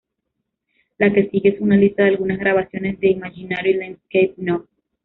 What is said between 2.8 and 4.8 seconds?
de "Imaginary Landscape No.